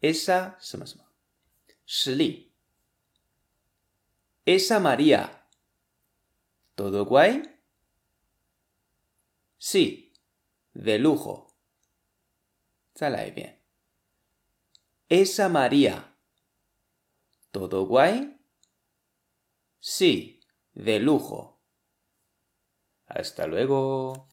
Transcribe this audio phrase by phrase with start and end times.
[0.00, 1.04] ，esa 什么什么。
[1.86, 2.52] 实例：
[4.44, 5.46] Esa María
[6.74, 7.42] todo guay?
[9.58, 10.12] Sí,
[10.72, 11.54] de lujo.
[12.94, 13.62] 再来一遍。
[15.08, 16.16] Esa María
[17.50, 18.38] todo guay?
[19.78, 20.40] Sí,
[20.72, 21.60] de lujo.
[23.06, 24.30] Hasta luego.